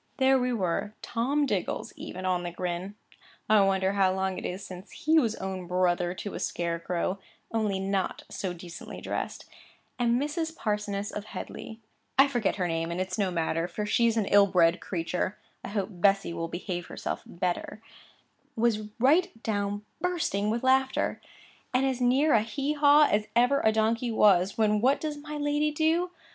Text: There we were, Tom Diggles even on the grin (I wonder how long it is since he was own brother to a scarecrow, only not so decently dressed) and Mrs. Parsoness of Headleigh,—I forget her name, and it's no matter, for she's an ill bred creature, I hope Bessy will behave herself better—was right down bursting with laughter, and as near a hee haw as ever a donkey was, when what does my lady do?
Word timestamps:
There 0.17 0.39
we 0.39 0.51
were, 0.51 0.95
Tom 1.03 1.45
Diggles 1.45 1.93
even 1.95 2.25
on 2.25 2.41
the 2.41 2.49
grin 2.49 2.95
(I 3.47 3.61
wonder 3.61 3.93
how 3.93 4.11
long 4.11 4.39
it 4.39 4.47
is 4.47 4.65
since 4.65 4.89
he 4.91 5.19
was 5.19 5.35
own 5.35 5.67
brother 5.67 6.15
to 6.15 6.33
a 6.33 6.39
scarecrow, 6.39 7.19
only 7.51 7.79
not 7.79 8.23
so 8.27 8.51
decently 8.51 8.99
dressed) 8.99 9.47
and 9.99 10.19
Mrs. 10.19 10.55
Parsoness 10.57 11.11
of 11.11 11.25
Headleigh,—I 11.25 12.27
forget 12.27 12.55
her 12.55 12.67
name, 12.67 12.89
and 12.89 12.99
it's 12.99 13.19
no 13.19 13.29
matter, 13.29 13.67
for 13.67 13.85
she's 13.85 14.17
an 14.17 14.25
ill 14.25 14.47
bred 14.47 14.79
creature, 14.81 15.37
I 15.63 15.67
hope 15.69 15.89
Bessy 15.91 16.33
will 16.33 16.47
behave 16.47 16.87
herself 16.87 17.21
better—was 17.27 18.89
right 18.99 19.31
down 19.43 19.85
bursting 20.01 20.49
with 20.49 20.63
laughter, 20.63 21.21
and 21.75 21.85
as 21.85 22.01
near 22.01 22.33
a 22.33 22.41
hee 22.41 22.73
haw 22.73 23.03
as 23.07 23.27
ever 23.35 23.61
a 23.63 23.71
donkey 23.71 24.09
was, 24.09 24.57
when 24.57 24.81
what 24.81 24.99
does 24.99 25.17
my 25.19 25.37
lady 25.37 25.69
do? 25.69 26.09